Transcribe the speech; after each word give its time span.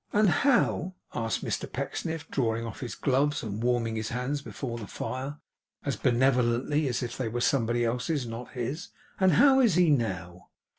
'And 0.11 0.29
how,' 0.29 0.95
asked 1.13 1.45
Mr 1.45 1.71
Pecksniff, 1.71 2.27
drawing 2.31 2.65
off 2.65 2.79
his 2.79 2.95
gloves 2.95 3.43
and 3.43 3.61
warming 3.61 3.95
his 3.95 4.09
hands 4.09 4.41
before 4.41 4.79
the 4.79 4.87
fire, 4.87 5.37
as 5.85 5.95
benevolently 5.95 6.87
as 6.87 7.03
if 7.03 7.15
they 7.15 7.27
were 7.27 7.39
somebody 7.41 7.85
else's, 7.85 8.25
not 8.25 8.53
his; 8.53 8.87
'and 9.19 9.33
how 9.33 9.59
is 9.59 9.75
he 9.75 9.91
now? 9.91 10.49